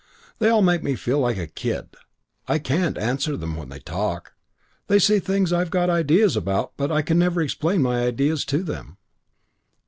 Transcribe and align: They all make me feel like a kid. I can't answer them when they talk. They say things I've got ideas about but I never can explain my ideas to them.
They 0.39 0.49
all 0.49 0.63
make 0.63 0.81
me 0.81 0.95
feel 0.95 1.19
like 1.19 1.37
a 1.37 1.45
kid. 1.45 1.93
I 2.47 2.57
can't 2.57 2.97
answer 2.97 3.37
them 3.37 3.55
when 3.55 3.69
they 3.69 3.77
talk. 3.77 4.33
They 4.87 4.97
say 4.97 5.19
things 5.19 5.53
I've 5.53 5.69
got 5.69 5.91
ideas 5.91 6.35
about 6.35 6.71
but 6.75 6.89
I 6.91 7.03
never 7.13 7.39
can 7.41 7.45
explain 7.45 7.83
my 7.83 8.03
ideas 8.07 8.43
to 8.45 8.63
them. 8.63 8.97